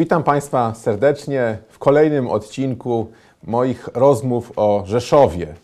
Witam 0.00 0.22
Państwa 0.22 0.74
serdecznie 0.74 1.58
w 1.68 1.78
kolejnym 1.78 2.28
odcinku 2.28 3.10
moich 3.44 3.88
rozmów 3.94 4.52
o 4.56 4.82
Rzeszowie. 4.86 5.54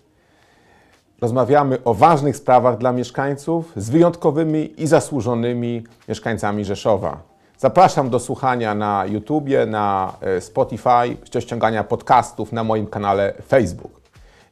Rozmawiamy 1.20 1.84
o 1.84 1.94
ważnych 1.94 2.36
sprawach 2.36 2.78
dla 2.78 2.92
mieszkańców 2.92 3.72
z 3.76 3.90
wyjątkowymi 3.90 4.82
i 4.82 4.86
zasłużonymi 4.86 5.84
mieszkańcami 6.08 6.64
Rzeszowa. 6.64 7.18
Zapraszam 7.58 8.10
do 8.10 8.18
słuchania 8.18 8.74
na 8.74 9.06
YouTubie, 9.06 9.66
na 9.66 10.12
e, 10.20 10.40
Spotify, 10.40 11.16
do 11.32 11.40
ściągania 11.40 11.84
podcastów 11.84 12.52
na 12.52 12.64
moim 12.64 12.86
kanale 12.86 13.34
Facebook. 13.48 14.00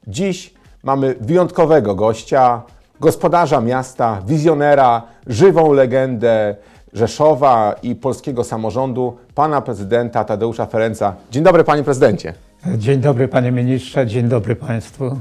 Dziś 0.06 0.54
mamy 0.82 1.14
wyjątkowego 1.20 1.94
gościa, 1.94 2.62
gospodarza 3.00 3.60
miasta, 3.60 4.22
wizjonera, 4.26 5.02
żywą 5.26 5.72
legendę 5.72 6.56
Rzeszowa 6.94 7.74
i 7.82 7.94
polskiego 7.94 8.44
samorządu, 8.44 9.16
pana 9.34 9.60
prezydenta 9.60 10.24
Tadeusza 10.24 10.66
Ferenca. 10.66 11.14
Dzień 11.30 11.42
dobry, 11.42 11.64
panie 11.64 11.82
prezydencie. 11.82 12.34
Dzień 12.76 13.00
dobry 13.00 13.28
panie 13.28 13.52
ministrze, 13.52 14.06
dzień 14.06 14.28
dobry 14.28 14.56
państwu. 14.56 15.20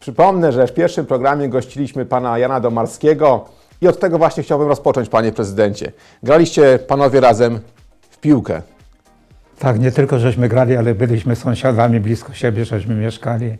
Przypomnę, 0.00 0.52
że 0.52 0.66
w 0.66 0.74
pierwszym 0.74 1.06
programie 1.06 1.48
gościliśmy 1.48 2.06
pana 2.06 2.38
Jana 2.38 2.60
Domarskiego 2.60 3.44
i 3.80 3.88
od 3.88 4.00
tego 4.00 4.18
właśnie 4.18 4.42
chciałbym 4.42 4.68
rozpocząć, 4.68 5.08
panie 5.08 5.32
prezydencie. 5.32 5.92
Graliście 6.22 6.78
panowie 6.78 7.20
razem 7.20 7.60
w 8.10 8.18
piłkę. 8.18 8.62
Tak, 9.58 9.80
nie 9.80 9.92
tylko 9.92 10.18
żeśmy 10.18 10.48
grali, 10.48 10.76
ale 10.76 10.94
byliśmy 10.94 11.36
sąsiadami, 11.36 12.00
blisko 12.00 12.32
siebie 12.32 12.64
żeśmy 12.64 12.94
mieszkali. 12.94 13.56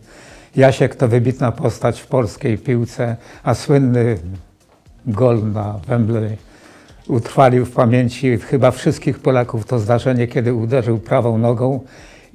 Jasiek 0.57 0.97
to 0.97 1.09
wybitna 1.09 1.53
postać 1.53 2.01
w 2.01 2.07
polskiej 2.07 2.59
piłce, 2.59 3.17
a 3.43 3.55
słynny 3.55 4.19
gol 5.07 5.53
na 5.53 5.81
Wembley 5.87 6.48
utrwalił 7.09 7.67
w 7.67 7.71
pamięci 7.71 8.39
chyba 8.39 8.71
wszystkich 8.71 9.19
Polaków 9.19 9.67
to 9.67 9.79
zdarzenie, 9.79 10.27
kiedy 10.27 10.55
uderzył 10.55 10.99
prawą 10.99 11.39
nogą 11.39 11.81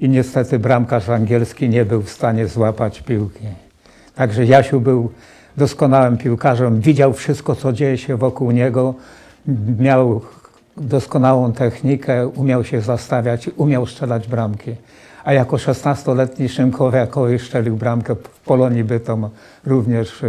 i 0.00 0.08
niestety 0.08 0.58
bramkarz 0.58 1.08
angielski 1.08 1.68
nie 1.68 1.84
był 1.84 2.02
w 2.02 2.10
stanie 2.10 2.48
złapać 2.48 3.00
piłki. 3.00 3.44
Także 4.14 4.44
Jasiu 4.44 4.80
był 4.80 5.10
doskonałym 5.56 6.16
piłkarzem, 6.16 6.80
widział 6.80 7.12
wszystko, 7.12 7.54
co 7.54 7.72
dzieje 7.72 7.98
się 7.98 8.16
wokół 8.16 8.50
niego, 8.50 8.94
miał 9.78 10.20
doskonałą 10.76 11.52
technikę, 11.52 12.28
umiał 12.28 12.64
się 12.64 12.80
zastawiać, 12.80 13.50
umiał 13.56 13.86
strzelać 13.86 14.28
bramki. 14.28 14.74
A 15.24 15.32
jako 15.32 15.56
16-letni 15.56 16.48
Szymkowiakowi 16.48 17.38
szczelił 17.38 17.76
bramkę 17.76 18.14
w 18.14 18.40
Polonii 18.40 18.84
Bytom, 18.84 19.28
również 19.66 20.24
e, 20.24 20.28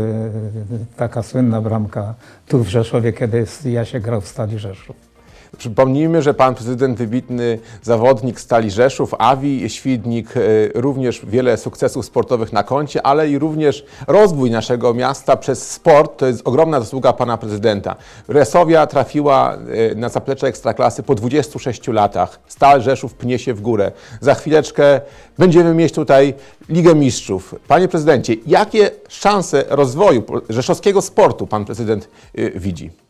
taka 0.97 1.23
słynna 1.23 1.61
bramka 1.61 2.13
tu 2.47 2.63
w 2.63 2.67
Rzeszowie, 2.67 3.13
kiedy 3.13 3.45
ja 3.65 3.85
się 3.85 3.99
grał 3.99 4.21
w 4.21 4.27
Stali 4.27 4.59
Rzeszów. 4.59 5.14
Przypomnijmy, 5.57 6.21
że 6.21 6.33
pan 6.33 6.55
prezydent, 6.55 6.97
wybitny 6.97 7.59
zawodnik 7.81 8.39
Stali 8.39 8.71
Rzeszów, 8.71 9.13
Awi 9.17 9.69
Świdnik, 9.69 10.37
e, 10.37 10.41
również 10.73 11.21
wiele 11.25 11.57
sukcesów 11.57 12.05
sportowych 12.05 12.53
na 12.53 12.63
koncie, 12.63 13.05
ale 13.05 13.29
i 13.29 13.39
również 13.39 13.85
rozwój 14.07 14.51
naszego 14.51 14.93
miasta 14.93 15.37
przez 15.37 15.71
sport. 15.71 16.17
To 16.17 16.27
jest 16.27 16.47
ogromna 16.47 16.79
zasługa 16.79 17.13
pana 17.13 17.37
prezydenta. 17.37 17.95
Resowia 18.27 18.87
trafiła 18.87 19.53
e, 19.91 19.95
na 19.95 20.09
zaplecze 20.09 20.47
Ekstraklasy 20.47 21.03
po 21.03 21.15
26 21.15 21.87
latach. 21.87 22.39
Stal 22.47 22.81
Rzeszów 22.81 23.13
pnie 23.13 23.39
się 23.39 23.53
w 23.53 23.61
górę. 23.61 23.91
Za 24.21 24.35
chwileczkę 24.35 25.01
będziemy 25.37 25.73
mieć 25.73 25.93
tutaj 25.93 26.33
Ligę 26.69 26.95
Mistrzów. 26.95 27.55
Panie 27.67 27.87
prezydencie, 27.87 28.33
jakie 28.47 28.91
szanse 29.09 29.63
rozwoju 29.69 30.23
rzeszowskiego 30.49 31.01
sportu 31.01 31.47
pan 31.47 31.65
prezydent 31.65 32.09
e, 32.35 32.59
widzi? 32.59 33.04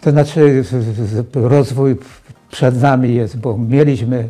To 0.00 0.10
znaczy 0.10 0.64
rozwój 1.34 1.96
przed 2.50 2.82
nami 2.82 3.14
jest, 3.14 3.36
bo 3.36 3.58
mieliśmy 3.58 4.28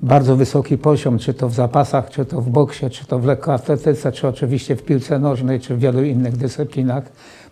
bardzo 0.00 0.36
wysoki 0.36 0.78
poziom, 0.78 1.18
czy 1.18 1.34
to 1.34 1.48
w 1.48 1.54
zapasach, 1.54 2.10
czy 2.10 2.24
to 2.24 2.40
w 2.40 2.48
boksie, 2.48 2.90
czy 2.90 3.06
to 3.06 3.18
w 3.18 3.24
lekkoatletyce, 3.24 4.12
czy 4.12 4.28
oczywiście 4.28 4.76
w 4.76 4.82
piłce 4.82 5.18
nożnej, 5.18 5.60
czy 5.60 5.76
w 5.76 5.78
wielu 5.78 6.04
innych 6.04 6.36
dyscyplinach. 6.36 7.04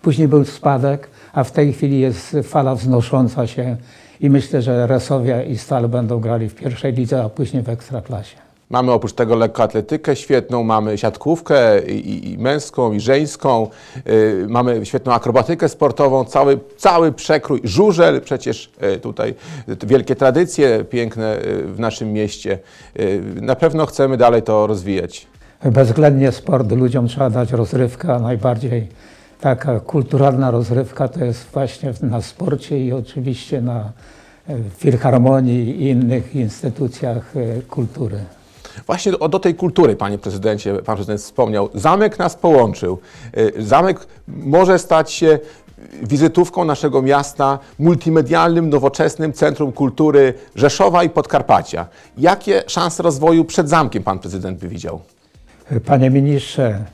Później 0.03 0.28
był 0.28 0.44
spadek, 0.44 1.08
a 1.32 1.44
w 1.44 1.53
tej 1.53 1.72
chwili 1.72 2.00
jest 2.00 2.37
fala 2.42 2.75
wznosząca 2.75 3.47
się 3.47 3.76
i 4.20 4.31
myślę, 4.31 4.62
że 4.62 4.87
Resowia 4.87 5.42
i 5.42 5.58
Stal 5.58 5.88
będą 5.88 6.20
grali 6.20 6.48
w 6.48 6.54
pierwszej 6.54 6.92
lidze, 6.92 7.25
a 7.25 7.28
później 7.28 7.62
w 7.62 7.69
Ekstraklasie. 7.69 8.47
Mamy 8.71 8.93
oprócz 8.93 9.12
tego 9.12 9.37
lekkoatletykę 9.37 10.17
świetną, 10.17 10.65
mamy 10.65 10.99
siatkówkę 10.99 11.83
i, 11.87 12.33
i 12.33 12.39
męską, 12.39 12.93
i 12.93 13.01
żeńską, 13.01 13.69
yy, 14.06 14.47
mamy 14.49 14.87
świetną 14.87 15.12
akrobatykę 15.12 15.69
sportową, 15.69 16.25
cały, 16.25 16.59
cały 16.77 17.12
przekrój, 17.12 17.61
żużel, 17.65 18.21
przecież 18.21 18.71
yy, 18.81 18.99
tutaj 18.99 19.34
wielkie 19.87 20.17
tradycje 20.17 20.84
piękne 20.84 21.37
yy, 21.45 21.62
w 21.62 21.81
naszym 21.81 22.12
mieście. 22.12 22.59
Na 23.41 23.56
pewno 23.56 23.87
chcemy 23.87 24.17
dalej 24.17 24.43
to 24.43 24.67
rozwijać. 24.67 25.27
Bezwzględnie 25.65 26.33
sport 26.33 26.73
ludziom 26.73 27.09
trzeba 27.09 27.31
dać 27.31 27.53
rozrywkę, 27.53 28.15
a 28.15 28.19
najbardziej 28.19 28.89
taka 29.41 29.81
kulturalna 29.81 30.50
rozrywka 30.50 31.09
to 31.09 31.25
jest 31.25 31.47
właśnie 31.53 31.93
na 32.03 32.23
sporcie 32.23 32.87
i 32.87 32.93
oczywiście 32.93 33.61
na 33.61 33.93
filharmonii 34.77 35.83
i 35.83 35.89
innych 35.89 36.35
instytucjach 36.35 37.33
kultury. 37.69 38.19
Właśnie 38.87 39.12
do, 39.12 39.28
do 39.28 39.39
tej 39.39 39.55
kultury, 39.55 39.97
panie 39.97 40.19
prezydencie, 40.19 40.75
pan 40.75 40.97
prezydent 40.97 41.21
wspomniał. 41.21 41.69
Zamek 41.75 42.19
nas 42.19 42.37
połączył. 42.37 42.99
Y, 43.39 43.53
zamek 43.59 44.06
może 44.28 44.78
stać 44.78 45.12
się 45.12 45.39
wizytówką 46.03 46.65
naszego 46.65 47.03
miasta, 47.03 47.59
multimedialnym, 47.78 48.71
nowoczesnym 48.71 49.33
centrum 49.33 49.72
kultury 49.72 50.34
Rzeszowa 50.55 51.05
i 51.05 51.11
Podkarpacia. 51.11 51.87
Jakie 52.19 52.62
szanse 52.67 53.03
rozwoju 53.03 53.44
przed 53.44 53.69
zamkiem 53.69 54.03
pan 54.03 54.19
prezydent 54.19 54.59
by 54.59 54.69
widział? 54.69 55.00
Panie 55.87 56.11
ministrze, 56.11 56.84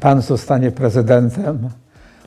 pan 0.00 0.22
zostanie 0.22 0.70
prezydentem. 0.70 1.68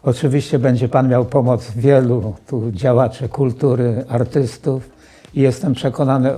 Oczywiście 0.03 0.59
będzie 0.59 0.89
pan 0.89 1.09
miał 1.09 1.25
pomoc 1.25 1.71
wielu 1.75 2.33
tu 2.47 2.71
działaczy 2.71 3.29
kultury, 3.29 4.05
artystów 4.09 4.94
jestem 5.41 5.73
przekonany, 5.73 6.31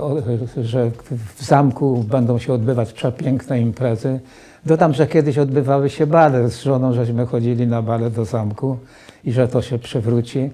że 0.62 0.90
w 1.36 1.44
zamku 1.44 2.04
będą 2.08 2.38
się 2.38 2.52
odbywać 2.52 2.92
przepiękne 2.92 3.60
imprezy. 3.60 4.20
Dodam, 4.66 4.94
że 4.94 5.06
kiedyś 5.06 5.38
odbywały 5.38 5.90
się 5.90 6.06
bale 6.06 6.50
z 6.50 6.62
żoną, 6.62 6.92
żeśmy 6.92 7.26
chodzili 7.26 7.66
na 7.66 7.82
bale 7.82 8.10
do 8.10 8.24
zamku 8.24 8.76
i 9.24 9.32
że 9.32 9.48
to 9.48 9.62
się 9.62 9.78
przywróci. 9.78 10.50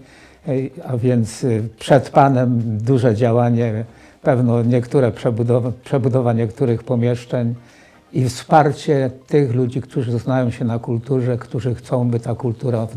A 0.89 0.97
więc 0.97 1.45
y, 1.45 1.69
przed 1.79 2.11
Panem 2.11 2.61
duże 2.79 3.15
działanie, 3.15 3.85
pewno 4.23 4.63
niektóre 4.63 5.13
przebudowa, 5.13 5.73
przebudowa 5.85 6.33
niektórych 6.33 6.83
pomieszczeń 6.83 7.55
i 8.13 8.25
wsparcie 8.29 9.11
tych 9.27 9.55
ludzi, 9.55 9.81
którzy 9.81 10.19
znają 10.19 10.51
się 10.51 10.65
na 10.65 10.79
kulturze, 10.79 11.39
którzy 11.39 11.75
chcą, 11.75 12.09
by 12.09 12.21
ta 12.21 12.35
kultura 12.35 12.87
w, 12.87 12.95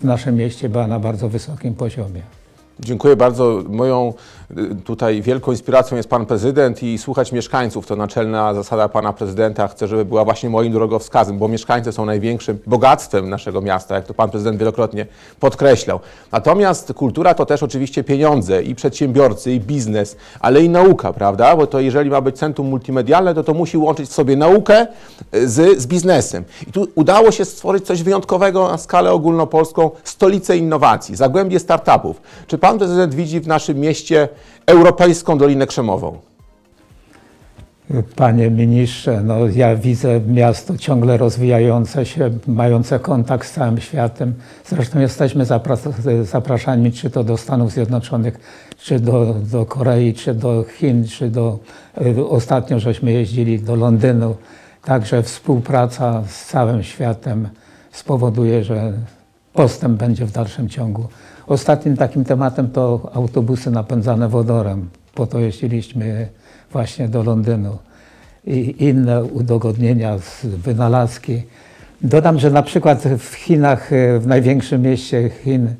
w 0.00 0.04
naszym 0.04 0.36
mieście 0.36 0.68
była 0.68 0.86
na 0.86 1.00
bardzo 1.00 1.28
wysokim 1.28 1.74
poziomie. 1.74 2.20
Dziękuję 2.80 3.16
bardzo. 3.16 3.62
Moją 3.68 4.12
tutaj 4.84 5.22
wielką 5.22 5.52
inspiracją 5.52 5.96
jest 5.96 6.08
pan 6.08 6.26
prezydent 6.26 6.82
i 6.82 6.98
słuchać 6.98 7.32
mieszkańców. 7.32 7.86
To 7.86 7.96
naczelna 7.96 8.54
zasada 8.54 8.88
pana 8.88 9.12
prezydenta. 9.12 9.68
Chcę, 9.68 9.86
żeby 9.88 10.04
była 10.04 10.24
właśnie 10.24 10.50
moim 10.50 10.72
drogowskazem, 10.72 11.38
bo 11.38 11.48
mieszkańcy 11.48 11.92
są 11.92 12.04
największym 12.04 12.58
bogactwem 12.66 13.30
naszego 13.30 13.60
miasta, 13.60 13.94
jak 13.94 14.04
to 14.04 14.14
pan 14.14 14.30
prezydent 14.30 14.58
wielokrotnie 14.58 15.06
podkreślał. 15.40 16.00
Natomiast 16.32 16.92
kultura 16.92 17.34
to 17.34 17.46
też 17.46 17.62
oczywiście 17.62 18.04
pieniądze 18.04 18.62
i 18.62 18.74
przedsiębiorcy, 18.74 19.52
i 19.52 19.60
biznes, 19.60 20.16
ale 20.40 20.62
i 20.62 20.68
nauka, 20.68 21.12
prawda? 21.12 21.56
Bo 21.56 21.66
to 21.66 21.80
jeżeli 21.80 22.10
ma 22.10 22.20
być 22.20 22.38
centrum 22.38 22.68
multimedialne, 22.68 23.34
to 23.34 23.44
to 23.44 23.54
musi 23.54 23.78
łączyć 23.78 24.12
sobie 24.12 24.36
naukę 24.36 24.86
y, 25.34 25.48
z, 25.48 25.80
z 25.80 25.86
biznesem. 25.86 26.44
I 26.68 26.72
tu 26.72 26.86
udało 26.94 27.30
się 27.30 27.44
stworzyć 27.44 27.86
coś 27.86 28.02
wyjątkowego 28.02 28.68
na 28.68 28.78
skalę 28.78 29.12
ogólnopolską, 29.12 29.90
stolicę 30.04 30.56
innowacji, 30.56 31.16
zagłębie 31.16 31.58
startupów. 31.58 32.22
Czy 32.46 32.58
pan 32.58 32.78
prezydent 32.78 33.14
widzi 33.14 33.40
w 33.40 33.46
naszym 33.46 33.78
mieście 33.78 34.28
europejską 34.66 35.38
Dolinę 35.38 35.66
Krzemową? 35.66 36.18
Panie 38.16 38.50
ministrze, 38.50 39.22
no 39.24 39.46
ja 39.46 39.76
widzę 39.76 40.20
miasto 40.20 40.78
ciągle 40.78 41.16
rozwijające 41.16 42.06
się, 42.06 42.30
mające 42.46 42.98
kontakt 42.98 43.48
z 43.48 43.52
całym 43.52 43.80
światem. 43.80 44.34
Zresztą 44.66 45.00
jesteśmy 45.00 45.44
zapraszani 46.22 46.92
czy 46.92 47.10
to 47.10 47.24
do 47.24 47.36
Stanów 47.36 47.72
Zjednoczonych, 47.72 48.38
czy 48.78 49.00
do, 49.00 49.34
do 49.34 49.66
Korei, 49.66 50.14
czy 50.14 50.34
do 50.34 50.64
Chin, 50.78 51.08
czy 51.08 51.30
do... 51.30 51.58
Ostatnio 52.28 52.80
żeśmy 52.80 53.12
jeździli 53.12 53.60
do 53.60 53.76
Londynu. 53.76 54.36
Także 54.84 55.22
współpraca 55.22 56.22
z 56.28 56.46
całym 56.46 56.82
światem 56.82 57.48
spowoduje, 57.92 58.64
że 58.64 58.92
postęp 59.52 59.98
będzie 59.98 60.26
w 60.26 60.32
dalszym 60.32 60.68
ciągu. 60.68 61.08
Ostatnim 61.46 61.96
takim 61.96 62.24
tematem 62.24 62.70
to 62.70 63.10
autobusy 63.14 63.70
napędzane 63.70 64.28
wodorem. 64.28 64.88
Po 65.14 65.26
to 65.26 65.38
jeździliśmy 65.38 66.28
właśnie 66.72 67.08
do 67.08 67.22
Londynu. 67.22 67.78
I 68.46 68.84
inne 68.84 69.24
udogodnienia, 69.24 70.16
wynalazki. 70.44 71.42
Dodam, 72.02 72.38
że 72.38 72.50
na 72.50 72.62
przykład 72.62 73.02
w 73.18 73.34
Chinach, 73.34 73.90
w 74.18 74.26
największym 74.26 74.82
mieście 74.82 75.30
Chin, 75.44 75.74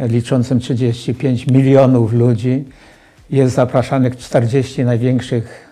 liczącym 0.00 0.60
35 0.60 1.46
milionów 1.46 2.12
ludzi, 2.12 2.64
Jest 3.30 3.54
zapraszanych 3.54 4.16
40 4.16 4.84
największych 4.84 5.68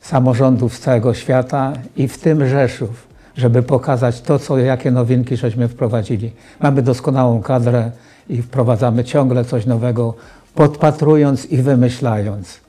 samorządów 0.00 0.76
z 0.76 0.80
całego 0.80 1.14
świata 1.14 1.72
i 1.96 2.08
w 2.08 2.18
tym 2.18 2.48
Rzeszów, 2.48 3.06
żeby 3.40 3.62
pokazać 3.62 4.20
to, 4.20 4.38
co, 4.38 4.58
jakie 4.58 4.90
nowinki 4.90 5.36
żeśmy 5.36 5.68
wprowadzili. 5.68 6.32
Mamy 6.60 6.82
doskonałą 6.82 7.42
kadrę 7.42 7.90
i 8.28 8.42
wprowadzamy 8.42 9.04
ciągle 9.04 9.44
coś 9.44 9.66
nowego, 9.66 10.14
podpatrując 10.54 11.46
i 11.46 11.56
wymyślając. 11.56 12.60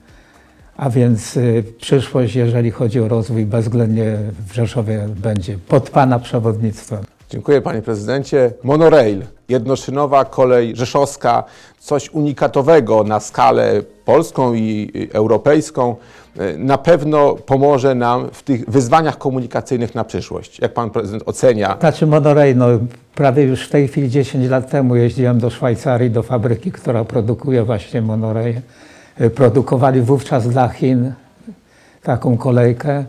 A 0.76 0.90
więc 0.90 1.36
y, 1.36 1.64
przyszłość, 1.80 2.34
jeżeli 2.34 2.70
chodzi 2.70 3.00
o 3.00 3.08
rozwój, 3.08 3.46
bezwzględnie 3.46 4.18
w 4.48 4.54
Rzeszowie 4.54 5.08
będzie 5.16 5.58
pod 5.58 5.90
Pana 5.90 6.18
przewodnictwem. 6.18 7.04
Dziękuję 7.32 7.60
panie 7.60 7.82
prezydencie. 7.82 8.52
Monorail, 8.62 9.22
jednoszynowa 9.48 10.24
kolej 10.24 10.76
rzeszowska, 10.76 11.44
coś 11.78 12.10
unikatowego 12.10 13.04
na 13.04 13.20
skalę 13.20 13.82
polską 14.04 14.54
i 14.54 14.92
europejską, 15.12 15.96
e, 16.38 16.58
na 16.58 16.78
pewno 16.78 17.34
pomoże 17.34 17.94
nam 17.94 18.28
w 18.32 18.42
tych 18.42 18.70
wyzwaniach 18.70 19.18
komunikacyjnych 19.18 19.94
na 19.94 20.04
przyszłość. 20.04 20.60
Jak 20.60 20.74
pan 20.74 20.90
prezydent 20.90 21.22
ocenia? 21.26 21.76
Znaczy 21.80 22.06
monorail, 22.06 22.56
no 22.56 22.66
prawie 23.14 23.42
już 23.42 23.66
w 23.66 23.70
tej 23.70 23.88
chwili 23.88 24.10
10 24.10 24.48
lat 24.48 24.70
temu 24.70 24.96
jeździłem 24.96 25.38
do 25.38 25.50
Szwajcarii, 25.50 26.10
do 26.10 26.22
fabryki, 26.22 26.72
która 26.72 27.04
produkuje 27.04 27.64
właśnie 27.64 28.02
monorail. 28.02 28.56
Y, 29.20 29.30
Produkowali 29.30 30.00
wówczas 30.00 30.48
dla 30.48 30.68
Chin 30.68 31.12
taką 32.02 32.36
kolejkę. 32.36 33.04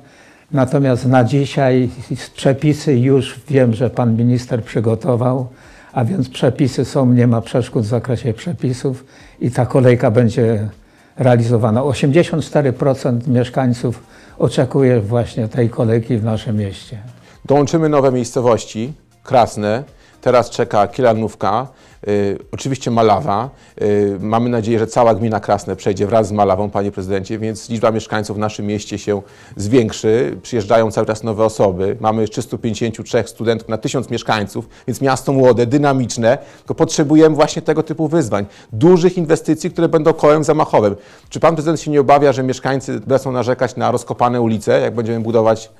Natomiast 0.53 1.05
na 1.05 1.23
dzisiaj 1.23 1.89
przepisy 2.35 2.97
już 2.97 3.39
wiem, 3.49 3.73
że 3.73 3.89
pan 3.89 4.17
minister 4.17 4.63
przygotował, 4.63 5.47
a 5.93 6.05
więc 6.05 6.29
przepisy 6.29 6.85
są, 6.85 7.13
nie 7.13 7.27
ma 7.27 7.41
przeszkód 7.41 7.83
w 7.83 7.87
zakresie 7.87 8.33
przepisów 8.33 9.05
i 9.39 9.51
ta 9.51 9.65
kolejka 9.65 10.11
będzie 10.11 10.69
realizowana. 11.17 11.81
84% 11.81 13.27
mieszkańców 13.27 14.03
oczekuje 14.39 15.01
właśnie 15.01 15.47
tej 15.47 15.69
kolejki 15.69 16.17
w 16.17 16.23
naszym 16.23 16.57
mieście. 16.57 16.97
Dołączymy 17.45 17.89
nowe 17.89 18.11
miejscowości, 18.11 18.93
Krasne, 19.23 19.83
teraz 20.23 20.49
czeka 20.49 20.87
Kielanówka, 20.87 21.67
y, 22.07 22.37
oczywiście 22.51 22.91
Malawa. 22.91 23.49
Y, 23.81 24.17
mamy 24.19 24.49
nadzieję, 24.49 24.79
że 24.79 24.87
cała 24.87 25.15
gmina 25.15 25.39
Krasne 25.39 25.75
przejdzie 25.75 26.07
wraz 26.07 26.27
z 26.27 26.31
Malawą, 26.31 26.69
panie 26.69 26.91
prezydencie, 26.91 27.39
więc 27.39 27.69
liczba 27.69 27.91
mieszkańców 27.91 28.37
w 28.37 28.39
naszym 28.39 28.65
mieście 28.65 28.97
się 28.97 29.21
zwiększy. 29.55 30.37
Przyjeżdżają 30.41 30.91
cały 30.91 31.07
czas 31.07 31.23
nowe 31.23 31.45
osoby. 31.45 31.97
Mamy 31.99 32.27
353 32.27 33.23
studentów 33.27 33.69
na 33.69 33.77
1000 33.77 34.09
mieszkańców, 34.09 34.69
więc 34.87 35.01
miasto 35.01 35.33
młode, 35.33 35.65
dynamiczne, 35.65 36.37
tylko 36.57 36.75
potrzebujemy 36.75 37.35
właśnie 37.35 37.61
tego 37.61 37.83
typu 37.83 38.07
wyzwań. 38.07 38.45
Dużych 38.73 39.17
inwestycji, 39.17 39.71
które 39.71 39.89
będą 39.89 40.13
kołem 40.13 40.43
zamachowym. 40.43 40.95
Czy 41.29 41.39
pan 41.39 41.55
prezydent 41.55 41.81
się 41.81 41.91
nie 41.91 42.01
obawia, 42.01 42.33
że 42.33 42.43
mieszkańcy 42.43 42.99
będą 42.99 43.31
narzekać 43.31 43.75
na 43.75 43.91
rozkopane 43.91 44.41
ulice, 44.41 44.81
jak 44.81 44.95
będziemy 44.95 45.19
budować 45.19 45.71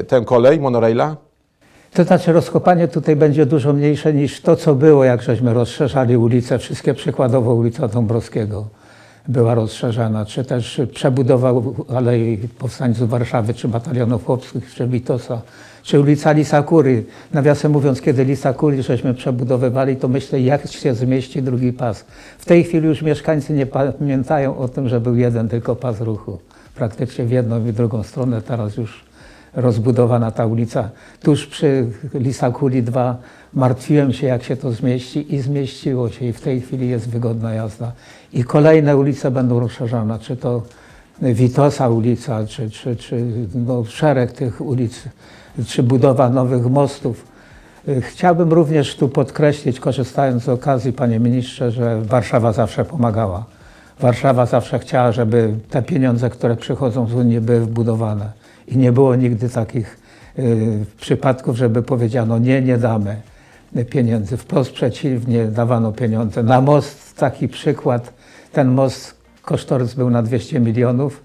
y, 0.00 0.04
tę 0.04 0.22
kolej, 0.24 0.60
monoraila? 0.60 1.29
To 1.92 2.04
znaczy 2.04 2.32
rozkopanie 2.32 2.88
tutaj 2.88 3.16
będzie 3.16 3.46
dużo 3.46 3.72
mniejsze 3.72 4.14
niż 4.14 4.40
to, 4.40 4.56
co 4.56 4.74
było, 4.74 5.04
jak 5.04 5.22
żeśmy 5.22 5.54
rozszerzali 5.54 6.16
ulice. 6.16 6.58
Wszystkie 6.58 6.94
przykładowo 6.94 7.54
ulica 7.54 7.88
Dąbrowskiego 7.88 8.66
była 9.28 9.54
rozszerzana, 9.54 10.26
czy 10.26 10.44
też 10.44 10.80
przebudowa 10.94 11.52
Alei 11.96 12.38
Powstańców 12.58 13.10
Warszawy, 13.10 13.54
czy 13.54 13.68
Batalionów 13.68 14.24
Chłopskich, 14.24 14.74
czy 14.74 14.86
Witosa, 14.86 15.40
czy 15.82 16.00
ulica 16.00 16.32
Lisakury. 16.32 17.04
Nawiasem 17.32 17.72
mówiąc, 17.72 18.00
kiedy 18.00 18.24
Lisakury 18.24 18.82
żeśmy 18.82 19.14
przebudowywali, 19.14 19.96
to 19.96 20.08
myślę, 20.08 20.40
jak 20.40 20.66
się 20.66 20.94
zmieści 20.94 21.42
drugi 21.42 21.72
pas. 21.72 22.04
W 22.38 22.44
tej 22.44 22.64
chwili 22.64 22.86
już 22.86 23.02
mieszkańcy 23.02 23.52
nie 23.52 23.66
pamiętają 23.66 24.58
o 24.58 24.68
tym, 24.68 24.88
że 24.88 25.00
był 25.00 25.16
jeden 25.16 25.48
tylko 25.48 25.76
pas 25.76 26.00
ruchu. 26.00 26.38
Praktycznie 26.74 27.24
w 27.24 27.30
jedną 27.30 27.66
i 27.66 27.72
w 27.72 27.72
drugą 27.72 28.02
stronę 28.02 28.42
teraz 28.42 28.76
już 28.76 29.09
rozbudowana 29.54 30.30
ta 30.30 30.46
ulica. 30.46 30.90
Tuż 31.22 31.46
przy 31.46 31.86
Lisakuli 32.14 32.82
2 32.82 33.16
martwiłem 33.54 34.12
się, 34.12 34.26
jak 34.26 34.42
się 34.42 34.56
to 34.56 34.72
zmieści 34.72 35.34
i 35.34 35.40
zmieściło 35.40 36.10
się 36.10 36.26
i 36.26 36.32
w 36.32 36.40
tej 36.40 36.60
chwili 36.60 36.88
jest 36.88 37.08
wygodna 37.08 37.54
jazda. 37.54 37.92
I 38.32 38.44
kolejne 38.44 38.96
ulice 38.96 39.30
będą 39.30 39.60
rozszerzane, 39.60 40.18
czy 40.18 40.36
to 40.36 40.62
Witosa 41.22 41.88
ulica, 41.88 42.46
czy, 42.46 42.70
czy, 42.70 42.96
czy 42.96 43.24
no, 43.54 43.84
szereg 43.84 44.32
tych 44.32 44.60
ulic, 44.60 45.02
czy 45.66 45.82
budowa 45.82 46.30
nowych 46.30 46.66
mostów. 46.66 47.24
Chciałbym 48.00 48.52
również 48.52 48.96
tu 48.96 49.08
podkreślić, 49.08 49.80
korzystając 49.80 50.42
z 50.42 50.48
okazji, 50.48 50.92
panie 50.92 51.20
ministrze, 51.20 51.70
że 51.70 52.02
Warszawa 52.02 52.52
zawsze 52.52 52.84
pomagała. 52.84 53.44
Warszawa 54.00 54.46
zawsze 54.46 54.78
chciała, 54.78 55.12
żeby 55.12 55.54
te 55.70 55.82
pieniądze, 55.82 56.30
które 56.30 56.56
przychodzą 56.56 57.06
z 57.06 57.14
Unii, 57.14 57.40
były 57.40 57.60
wbudowane. 57.60 58.32
I 58.68 58.76
nie 58.76 58.92
było 58.92 59.16
nigdy 59.16 59.48
takich 59.48 59.98
y, 60.38 60.84
przypadków, 61.00 61.56
żeby 61.56 61.82
powiedziano 61.82 62.38
nie, 62.38 62.62
nie 62.62 62.78
damy 62.78 63.16
pieniędzy. 63.90 64.36
Wprost 64.36 64.72
przeciwnie, 64.72 65.44
dawano 65.44 65.92
pieniądze. 65.92 66.42
Na 66.42 66.60
most 66.60 67.16
taki 67.16 67.48
przykład, 67.48 68.12
ten 68.52 68.68
most 68.68 69.14
kosztorys 69.42 69.94
był 69.94 70.10
na 70.10 70.22
200 70.22 70.60
milionów. 70.60 71.22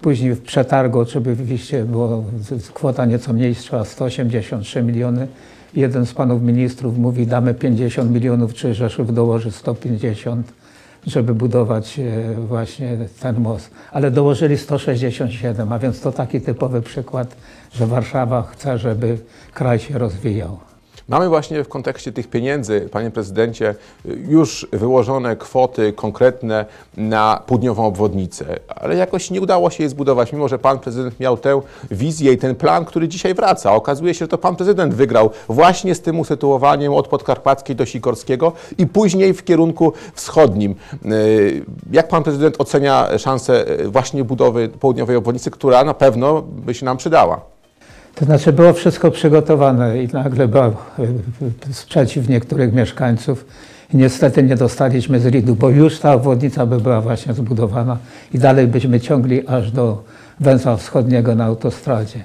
Później 0.00 0.34
w 0.34 0.42
przetargu 0.42 0.98
oczywiście 0.98 1.84
była 1.84 2.22
kwota 2.74 3.06
nieco 3.06 3.32
mniejsza, 3.32 3.84
183 3.84 4.82
miliony. 4.82 5.28
Jeden 5.74 6.06
z 6.06 6.14
panów 6.14 6.42
ministrów 6.42 6.98
mówi, 6.98 7.26
damy 7.26 7.54
50 7.54 8.10
milionów, 8.10 8.54
czy 8.54 8.74
Rzeszów 8.74 9.14
dołoży 9.14 9.50
150 9.50 10.52
żeby 11.06 11.34
budować 11.34 11.98
e, 11.98 12.34
właśnie 12.34 12.98
ten 13.20 13.40
most. 13.40 13.70
Ale 13.92 14.10
dołożyli 14.10 14.58
167, 14.58 15.72
a 15.72 15.78
więc 15.78 16.00
to 16.00 16.12
taki 16.12 16.40
typowy 16.40 16.82
przykład, 16.82 17.36
że 17.72 17.86
Warszawa 17.86 18.42
chce, 18.42 18.78
żeby 18.78 19.18
kraj 19.54 19.78
się 19.78 19.98
rozwijał. 19.98 20.67
Mamy 21.08 21.28
właśnie 21.28 21.64
w 21.64 21.68
kontekście 21.68 22.12
tych 22.12 22.30
pieniędzy, 22.30 22.88
panie 22.92 23.10
prezydencie, 23.10 23.74
już 24.04 24.66
wyłożone 24.72 25.36
kwoty 25.36 25.92
konkretne 25.92 26.64
na 26.96 27.42
południową 27.46 27.86
obwodnicę, 27.86 28.44
ale 28.68 28.96
jakoś 28.96 29.30
nie 29.30 29.40
udało 29.40 29.70
się 29.70 29.82
jej 29.82 29.90
zbudować, 29.90 30.32
mimo 30.32 30.48
że 30.48 30.58
pan 30.58 30.78
prezydent 30.78 31.20
miał 31.20 31.36
tę 31.36 31.60
wizję 31.90 32.32
i 32.32 32.38
ten 32.38 32.54
plan, 32.54 32.84
który 32.84 33.08
dzisiaj 33.08 33.34
wraca. 33.34 33.72
Okazuje 33.72 34.14
się, 34.14 34.18
że 34.18 34.28
to 34.28 34.38
pan 34.38 34.56
prezydent 34.56 34.94
wygrał 34.94 35.30
właśnie 35.48 35.94
z 35.94 36.00
tym 36.00 36.20
usytuowaniem 36.20 36.94
od 36.94 37.08
Podkarpackiej 37.08 37.76
do 37.76 37.86
Sikorskiego 37.86 38.52
i 38.78 38.86
później 38.86 39.34
w 39.34 39.44
kierunku 39.44 39.92
wschodnim. 40.14 40.74
Yy, 41.04 41.64
Jak 41.92 42.08
pan 42.08 42.22
prezydent 42.22 42.54
ocenia 42.58 43.18
szansę 43.18 43.64
właśnie 43.86 44.24
budowy 44.24 44.68
południowej 44.68 45.16
obwodnicy, 45.16 45.50
która 45.50 45.84
na 45.84 45.94
pewno 45.94 46.42
by 46.42 46.74
się 46.74 46.84
nam 46.84 46.96
przydała? 46.96 47.57
To 48.18 48.24
znaczy 48.24 48.52
było 48.52 48.72
wszystko 48.72 49.10
przygotowane 49.10 50.02
i 50.02 50.08
nagle 50.08 50.48
był 50.48 50.60
e, 50.60 50.74
sprzeciw 51.72 52.28
niektórych 52.28 52.72
mieszkańców 52.72 53.44
i 53.94 53.96
niestety 53.96 54.42
nie 54.42 54.56
dostaliśmy 54.56 55.20
z 55.20 55.26
RID-u, 55.26 55.54
bo 55.54 55.70
już 55.70 55.98
ta 55.98 56.12
obwodnica 56.12 56.66
by 56.66 56.80
była 56.80 57.00
właśnie 57.00 57.34
zbudowana 57.34 57.98
i 58.34 58.38
dalej 58.38 58.66
byśmy 58.66 59.00
ciągli 59.00 59.48
aż 59.48 59.70
do 59.70 60.02
węzła 60.40 60.76
wschodniego 60.76 61.34
na 61.34 61.44
autostradzie. 61.44 62.20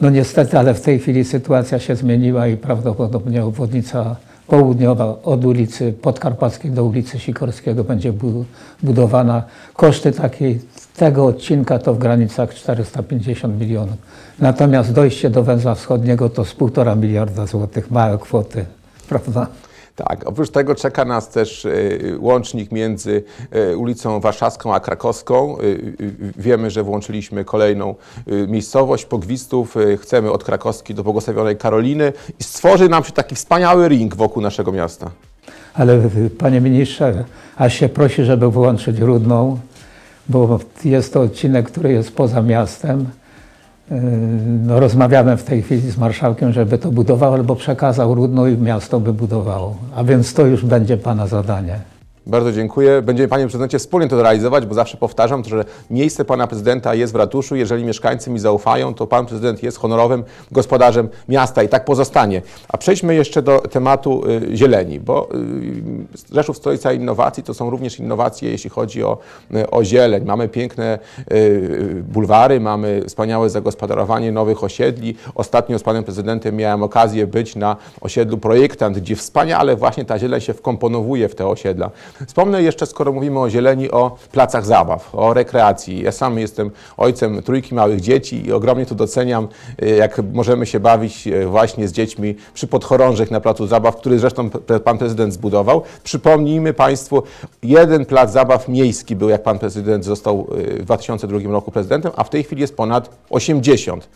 No 0.00 0.10
niestety, 0.10 0.58
ale 0.58 0.74
w 0.74 0.80
tej 0.80 0.98
chwili 0.98 1.24
sytuacja 1.24 1.78
się 1.78 1.96
zmieniła 1.96 2.46
i 2.46 2.56
prawdopodobnie 2.56 3.44
obwodnica 3.44 4.16
południowa 4.48 5.16
od 5.24 5.44
ulicy 5.44 5.92
Podkarpackiej 5.92 6.70
do 6.70 6.84
ulicy 6.84 7.18
Sikorskiego 7.18 7.84
będzie 7.84 8.12
bu- 8.12 8.44
budowana. 8.82 9.42
Koszty 9.74 10.12
takiej, 10.12 10.60
tego 10.96 11.26
odcinka 11.26 11.78
to 11.78 11.94
w 11.94 11.98
granicach 11.98 12.54
450 12.54 13.60
milionów. 13.60 13.96
Natomiast 14.38 14.92
dojście 14.92 15.30
do 15.30 15.42
węzła 15.42 15.74
wschodniego 15.74 16.28
to 16.28 16.44
z 16.44 16.54
półtora 16.54 16.94
miliarda 16.94 17.46
złotych, 17.46 17.90
małe 17.90 18.18
kwoty, 18.18 18.64
prawda? 19.08 19.46
Tak, 20.04 20.28
oprócz 20.28 20.50
tego 20.50 20.74
czeka 20.74 21.04
nas 21.04 21.28
też 21.28 21.64
y, 21.64 22.16
łącznik 22.18 22.72
między 22.72 23.24
y, 23.70 23.76
ulicą 23.76 24.20
Warszawską 24.20 24.74
a 24.74 24.80
Krakowską. 24.80 25.56
Y, 25.60 25.94
Wiemy, 26.36 26.70
że 26.70 26.82
włączyliśmy 26.82 27.44
kolejną 27.44 27.94
miejscowość 28.26 29.04
Pogwistów. 29.04 29.74
Chcemy 30.00 30.32
od 30.32 30.44
Krakowski 30.44 30.94
do 30.94 31.04
błogosławionej 31.04 31.56
Karoliny 31.56 32.12
i 32.40 32.44
stworzy 32.44 32.88
nam 32.88 33.04
się 33.04 33.12
taki 33.12 33.34
wspaniały 33.34 33.88
ring 33.88 34.16
wokół 34.16 34.42
naszego 34.42 34.72
miasta. 34.72 35.10
Ale 35.74 36.00
panie 36.38 36.60
ministrze, 36.60 37.24
aż 37.56 37.74
się 37.74 37.88
prosi, 37.88 38.24
żeby 38.24 38.50
wyłączyć 38.50 38.98
Rudną, 38.98 39.58
bo 40.28 40.60
jest 40.84 41.12
to 41.12 41.20
odcinek, 41.20 41.66
który 41.66 41.92
jest 41.92 42.16
poza 42.16 42.42
miastem. 42.42 43.06
Y, 43.92 44.38
No, 44.66 44.80
rozmawiamy 44.80 45.36
w 45.36 45.44
tej 45.44 45.62
chwili 45.62 45.90
z 45.90 45.98
marszałkiem, 45.98 46.52
żeby 46.52 46.78
to 46.78 46.90
budował, 46.90 47.34
albo 47.34 47.56
przekazał 47.56 48.14
Rudną 48.14 48.46
i 48.46 48.56
miasto 48.56 49.00
by 49.00 49.12
budowało. 49.12 49.76
A 49.96 50.04
więc 50.04 50.34
to 50.34 50.46
już 50.46 50.64
będzie 50.64 50.96
pana 50.96 51.26
zadanie. 51.26 51.80
Bardzo 52.28 52.52
dziękuję. 52.52 53.02
Będziemy 53.02 53.28
Panie 53.28 53.44
Prezydencie 53.44 53.78
wspólnie 53.78 54.08
to 54.08 54.22
realizować, 54.22 54.66
bo 54.66 54.74
zawsze 54.74 54.96
powtarzam, 54.96 55.44
że 55.44 55.64
miejsce 55.90 56.24
Pana 56.24 56.46
Prezydenta 56.46 56.94
jest 56.94 57.12
w 57.12 57.16
ratuszu. 57.16 57.56
Jeżeli 57.56 57.84
mieszkańcy 57.84 58.30
mi 58.30 58.38
zaufają, 58.38 58.94
to 58.94 59.06
Pan 59.06 59.26
Prezydent 59.26 59.62
jest 59.62 59.78
honorowym 59.78 60.24
gospodarzem 60.52 61.08
miasta 61.28 61.62
i 61.62 61.68
tak 61.68 61.84
pozostanie. 61.84 62.42
A 62.68 62.78
przejdźmy 62.78 63.14
jeszcze 63.14 63.42
do 63.42 63.58
tematu 63.58 64.22
y, 64.52 64.56
zieleni, 64.56 65.00
bo 65.00 65.28
y, 66.30 66.34
Rzeszów 66.34 66.56
Stolica 66.56 66.92
Innowacji 66.92 67.42
to 67.42 67.54
są 67.54 67.70
również 67.70 67.98
innowacje, 67.98 68.50
jeśli 68.50 68.70
chodzi 68.70 69.04
o, 69.04 69.18
y, 69.54 69.70
o 69.70 69.84
zieleń. 69.84 70.24
Mamy 70.24 70.48
piękne 70.48 70.98
y, 71.32 72.02
bulwary, 72.08 72.60
mamy 72.60 73.02
wspaniałe 73.06 73.50
zagospodarowanie 73.50 74.32
nowych 74.32 74.64
osiedli. 74.64 75.16
Ostatnio 75.34 75.78
z 75.78 75.82
Panem 75.82 76.04
Prezydentem 76.04 76.56
miałem 76.56 76.82
okazję 76.82 77.26
być 77.26 77.56
na 77.56 77.76
osiedlu 78.00 78.38
Projektant, 78.38 78.98
gdzie 78.98 79.16
wspaniale 79.16 79.76
właśnie 79.76 80.04
ta 80.04 80.18
zieleń 80.18 80.40
się 80.40 80.54
wkomponowuje 80.54 81.28
w 81.28 81.34
te 81.34 81.46
osiedla. 81.46 81.90
Wspomnę 82.26 82.62
jeszcze, 82.62 82.86
skoro 82.86 83.12
mówimy 83.12 83.40
o 83.40 83.50
zieleni, 83.50 83.90
o 83.90 84.16
placach 84.32 84.66
zabaw, 84.66 85.14
o 85.14 85.34
rekreacji. 85.34 86.02
Ja 86.02 86.12
sam 86.12 86.38
jestem 86.38 86.70
ojcem 86.96 87.42
trójki 87.42 87.74
małych 87.74 88.00
dzieci 88.00 88.46
i 88.46 88.52
ogromnie 88.52 88.86
to 88.86 88.94
doceniam, 88.94 89.48
y, 89.82 89.88
jak 89.88 90.20
możemy 90.32 90.66
się 90.66 90.80
bawić 90.80 91.26
y, 91.26 91.46
właśnie 91.46 91.88
z 91.88 91.92
dziećmi 91.92 92.36
przy 92.54 92.66
podchorążych 92.66 93.30
na 93.30 93.40
placu 93.40 93.66
zabaw, 93.66 93.96
który 93.96 94.18
zresztą 94.18 94.50
pan 94.84 94.98
prezydent 94.98 95.32
zbudował. 95.32 95.82
Przypomnijmy 96.04 96.74
Państwu, 96.74 97.22
jeden 97.62 98.06
plac 98.06 98.32
zabaw 98.32 98.68
miejski 98.68 99.16
był, 99.16 99.28
jak 99.28 99.42
pan 99.42 99.58
prezydent 99.58 100.04
został 100.04 100.46
y, 100.58 100.82
w 100.82 100.84
2002 100.84 101.38
roku 101.50 101.70
prezydentem, 101.70 102.12
a 102.16 102.24
w 102.24 102.30
tej 102.30 102.44
chwili 102.44 102.60
jest 102.60 102.76
ponad 102.76 103.10
80. 103.30 104.08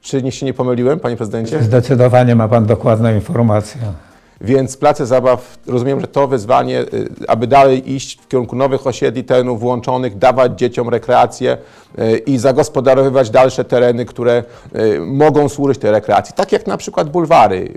Czy 0.00 0.22
nie 0.22 0.32
się 0.32 0.46
nie 0.46 0.54
pomyliłem, 0.54 1.00
panie 1.00 1.16
prezydencie? 1.16 1.62
Zdecydowanie 1.62 2.34
ma 2.34 2.48
Pan 2.48 2.66
dokładną 2.66 3.14
informację. 3.14 4.07
Więc 4.40 4.76
place 4.76 5.06
zabaw, 5.06 5.58
rozumiem, 5.66 6.00
że 6.00 6.06
to 6.06 6.28
wyzwanie, 6.28 6.80
y, 6.80 7.08
aby 7.28 7.46
dalej 7.46 7.92
iść 7.92 8.20
w 8.20 8.28
kierunku 8.28 8.56
nowych 8.56 8.86
osiedli, 8.86 9.24
terenów 9.24 9.60
włączonych, 9.60 10.18
dawać 10.18 10.58
dzieciom 10.58 10.88
rekreację 10.88 11.58
y, 11.98 12.18
i 12.18 12.38
zagospodarowywać 12.38 13.30
dalsze 13.30 13.64
tereny, 13.64 14.04
które 14.04 14.44
y, 14.76 15.00
mogą 15.00 15.48
służyć 15.48 15.78
tej 15.78 15.90
rekreacji. 15.90 16.34
Tak 16.34 16.52
jak 16.52 16.66
na 16.66 16.76
przykład 16.76 17.10
bulwary. 17.10 17.72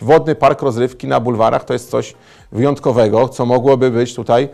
Wodny 0.00 0.34
park 0.34 0.62
rozrywki 0.62 1.06
na 1.08 1.20
bulwarach 1.20 1.64
to 1.64 1.72
jest 1.72 1.90
coś 1.90 2.14
wyjątkowego, 2.52 3.28
co 3.28 3.46
mogłoby 3.46 3.90
być 3.90 4.14
tutaj 4.14 4.48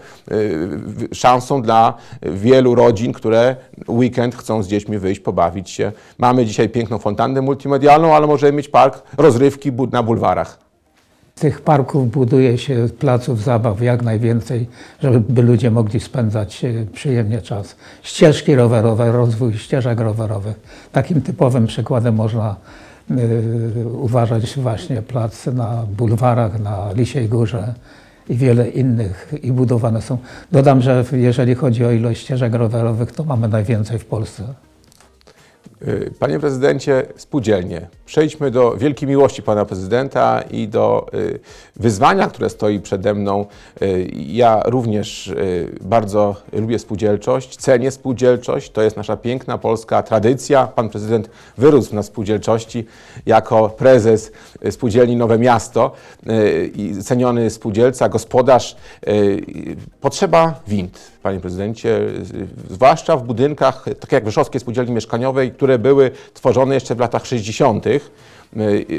szansą 1.13 1.63
dla 1.63 1.95
wielu 2.23 2.75
rodzin, 2.75 3.13
które 3.13 3.57
weekend 3.89 4.37
chcą 4.37 4.63
z 4.63 4.69
dziećmi 4.69 4.99
wyjść, 4.99 5.21
pobawić 5.21 5.71
się. 5.71 5.93
Mamy 6.19 6.47
dzisiaj 6.47 6.69
piękną 6.69 6.99
fontannę 6.99 7.43
multimedialną, 7.43 8.15
ale 8.15 8.27
możemy 8.27 8.53
mieć 8.53 8.69
park 8.69 9.03
rozrywki 9.17 9.73
na 9.93 10.03
bulwarach. 10.03 10.70
Tych 11.41 11.61
parków 11.61 12.11
buduje 12.11 12.59
się, 12.59 12.89
placów 12.99 13.43
zabaw 13.43 13.83
jak 13.83 14.03
najwięcej, 14.03 14.67
żeby 15.03 15.43
ludzie 15.43 15.71
mogli 15.71 16.01
spędzać 16.01 16.65
e, 16.65 16.87
przyjemnie 16.93 17.43
czas. 17.43 17.77
Ścieżki 18.03 18.55
rowerowe, 18.55 19.13
rozwój 19.13 19.59
ścieżek 19.59 20.01
rowerowych. 20.01 20.61
Takim 20.93 21.23
typowym 21.23 21.67
przykładem 21.67 22.15
można 22.15 22.57
y, 23.11 23.89
uważać 23.89 24.57
właśnie 24.57 25.03
plac 25.03 25.47
na 25.47 25.85
bulwarach, 25.97 26.61
na 26.61 26.93
Lisiej 26.93 27.29
Górze 27.29 27.75
i 28.29 28.37
wiele 28.37 28.69
innych 28.69 29.35
i 29.43 29.53
budowane 29.53 30.03
są. 30.03 30.19
Dodam, 30.53 30.83
że 30.83 31.05
jeżeli 31.13 31.55
chodzi 31.55 31.85
o 31.85 31.91
ilość 31.91 32.21
ścieżek 32.21 32.55
rowerowych, 32.55 33.13
to 33.13 33.25
mamy 33.25 33.49
najwięcej 33.49 33.99
w 33.99 34.05
Polsce. 34.05 34.45
Y, 35.89 36.11
Panie 36.19 36.41
prezydencie, 36.41 37.07
spółdzielnie. 37.17 37.89
Przejdźmy 38.07 38.51
do 38.51 38.77
wielkiej 38.77 39.09
miłości 39.09 39.43
pana 39.43 39.65
prezydenta 39.65 40.43
i 40.51 40.69
do 40.69 41.07
y, 41.15 41.39
wyzwania, 41.77 42.27
które 42.29 42.51
stoi 42.51 42.81
przede 42.81 43.15
mną. 43.15 43.47
Y, 43.83 44.11
Ja 44.15 44.63
również 44.67 45.33
bardzo 45.81 46.37
lubię 46.53 46.79
spółdzielczość, 46.79 47.57
cenię 47.57 47.91
spółdzielczość. 47.91 48.71
To 48.71 48.83
jest 48.83 48.97
nasza 48.97 49.17
piękna 49.17 49.59
polska 49.59 50.03
tradycja. 50.03 50.67
Pan 50.67 50.89
prezydent 50.89 51.31
wyrósł 51.59 51.95
na 51.95 52.03
spółdzielczości 52.03 52.87
jako 53.27 53.69
prezes 53.69 54.33
spółdzielni 54.71 55.17
Nowe 55.17 55.39
Miasto 55.39 55.93
i 56.75 56.95
ceniony 57.03 57.51
spółdzielca, 57.51 58.09
gospodarz. 58.09 58.77
Potrzeba 60.01 60.61
wind, 60.69 61.01
panie 61.23 61.41
prezydencie, 61.41 62.01
zwłaszcza 62.71 63.17
w 63.17 63.23
budynkach, 63.25 63.85
tak 64.01 64.13
jak 64.13 64.27
Rzeszowskie 64.27 64.61
Spółdzielni 64.61 64.93
Mieszkaniowej, 64.93 65.53
które 65.53 65.70
były 65.79 66.11
tworzone 66.35 66.75
jeszcze 66.75 66.95
w 66.95 66.99
latach 66.99 67.27
60., 67.27 67.87
y, 67.87 68.03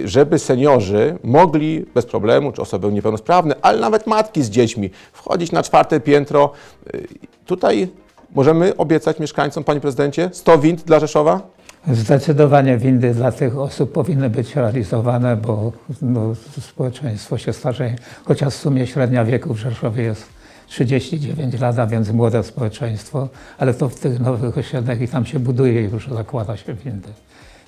żeby 0.05 0.39
seniorzy 0.39 1.17
mogli 1.23 1.85
bez 1.95 2.05
problemu, 2.05 2.51
czy 2.51 2.61
osoby 2.61 2.91
niepełnosprawne, 2.91 3.55
ale 3.61 3.79
nawet 3.79 4.07
matki 4.07 4.43
z 4.43 4.49
dziećmi, 4.49 4.89
wchodzić 5.13 5.51
na 5.51 5.63
czwarte 5.63 5.99
piętro. 5.99 6.51
Y, 6.95 7.07
Tutaj 7.45 7.87
możemy 8.35 8.77
obiecać 8.77 9.19
mieszkańcom, 9.19 9.63
panie 9.63 9.79
prezydencie, 9.79 10.29
100 10.33 10.57
wind 10.57 10.83
dla 10.83 10.99
Rzeszowa? 10.99 11.41
Zdecydowanie 11.87 12.77
windy 12.77 13.13
dla 13.13 13.31
tych 13.31 13.57
osób 13.57 13.91
powinny 13.91 14.29
być 14.29 14.55
realizowane, 14.55 15.35
bo 15.35 15.71
no, 16.01 16.33
społeczeństwo 16.61 17.37
się 17.37 17.53
starzeje. 17.53 17.95
Chociaż 18.25 18.53
w 18.53 18.57
sumie 18.57 18.87
średnia 18.87 19.25
wieku 19.25 19.53
w 19.53 19.57
Rzeszowie 19.57 20.03
jest 20.03 20.25
39 20.71 21.59
lat, 21.59 21.79
a 21.79 21.87
więc 21.87 22.11
młode 22.11 22.43
społeczeństwo, 22.43 23.29
ale 23.57 23.73
to 23.73 23.89
w 23.89 23.95
tych 23.95 24.19
nowych 24.19 24.57
osiedlach 24.57 25.01
i 25.01 25.07
tam 25.07 25.25
się 25.25 25.39
buduje 25.39 25.81
już, 25.81 26.07
zakłada 26.07 26.57
się 26.57 26.73
windy. 26.73 27.09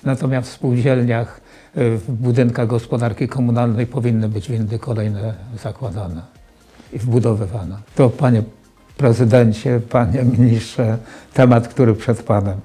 Natomiast 0.04 0.50
w 0.50 0.52
spółdzielniach, 0.52 1.40
y, 1.76 1.98
w 1.98 2.12
budynkach 2.12 2.66
gospodarki 2.66 3.28
komunalnej 3.28 3.86
powinny 3.86 4.28
być 4.28 4.50
windy 4.50 4.78
kolejne 4.78 5.34
zakładane 5.62 6.22
i 6.92 6.98
wbudowywane. 6.98 7.76
To 7.94 8.10
panie 8.10 8.42
prezydencie, 8.96 9.80
panie 9.90 10.24
ministrze, 10.38 10.98
temat, 11.34 11.68
który 11.68 11.94
przed 11.94 12.22
panem. 12.22 12.60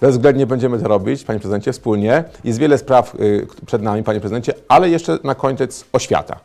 Bezwzględnie 0.00 0.46
będziemy 0.46 0.78
to 0.78 0.88
robić, 0.88 1.24
panie 1.24 1.40
prezydencie, 1.40 1.72
wspólnie. 1.72 2.24
Jest 2.44 2.58
wiele 2.58 2.78
spraw 2.78 3.14
y, 3.20 3.46
przed 3.66 3.82
nami, 3.82 4.02
panie 4.02 4.20
prezydencie, 4.20 4.54
ale 4.68 4.90
jeszcze 4.90 5.18
na 5.24 5.34
koniec 5.34 5.84
oświata. 5.92 6.40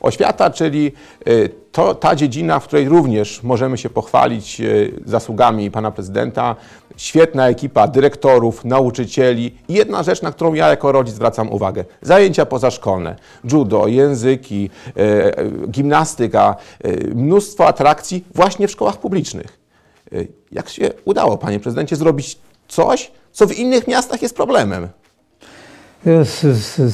Oświata, 0.00 0.50
czyli 0.50 0.92
y, 1.28 1.50
to, 1.72 1.94
ta 1.94 2.16
dziedzina, 2.16 2.60
w 2.60 2.64
której 2.64 2.88
również 2.88 3.42
możemy 3.42 3.78
się 3.78 3.90
pochwalić 3.90 4.60
y, 4.60 4.92
zasługami 5.06 5.70
pana 5.70 5.90
prezydenta. 5.90 6.56
Świetna 6.96 7.48
ekipa 7.48 7.88
dyrektorów, 7.88 8.64
nauczycieli 8.64 9.58
i 9.68 9.74
jedna 9.74 10.02
rzecz, 10.02 10.22
na 10.22 10.32
którą 10.32 10.54
ja 10.54 10.68
jako 10.68 10.92
rodzic 10.92 11.14
zwracam 11.14 11.52
uwagę. 11.52 11.84
Zajęcia 12.02 12.46
pozaszkolne, 12.46 13.16
judo, 13.52 13.86
języki, 13.86 14.70
y, 14.88 15.70
gimnastyka, 15.70 16.56
mnóstwo 17.14 17.66
atrakcji 17.66 18.24
właśnie 18.34 18.68
w 18.68 18.70
szkołach 18.70 18.96
publicznych. 18.96 19.58
Jak 20.52 20.68
się 20.68 20.90
udało, 21.04 21.38
panie 21.38 21.60
prezydencie, 21.60 21.96
zrobić 21.96 22.38
coś, 22.68 23.10
co 23.32 23.46
w 23.46 23.58
innych 23.58 23.88
miastach 23.88 24.22
jest 24.22 24.36
problemem? 24.36 24.88